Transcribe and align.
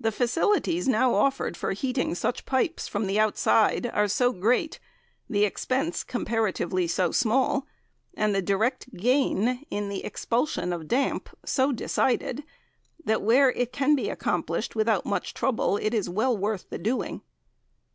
The 0.00 0.12
facilities 0.12 0.88
now 0.88 1.12
offered 1.14 1.58
for 1.58 1.72
heating 1.72 2.14
such 2.14 2.46
pipes 2.46 2.88
from 2.88 3.06
the 3.06 3.20
outside 3.20 3.84
are 3.92 4.08
so 4.08 4.32
great, 4.32 4.80
the 5.28 5.44
expense 5.44 6.02
comparatively 6.04 6.86
so 6.86 7.10
small, 7.12 7.66
and 8.14 8.34
the 8.34 8.40
direct 8.40 8.94
gain 8.96 9.66
in 9.68 9.90
the 9.90 10.06
expulsion 10.06 10.72
of 10.72 10.88
damp 10.88 11.28
so 11.44 11.70
decided, 11.70 12.44
that 13.04 13.20
where 13.20 13.50
it 13.52 13.74
can 13.74 13.94
be 13.94 14.08
accomplished 14.08 14.74
without 14.74 15.04
much 15.04 15.34
trouble 15.34 15.76
it 15.76 15.92
is 15.92 16.08
well 16.08 16.34
worth 16.34 16.70
the 16.70 16.78
doing. 16.78 17.20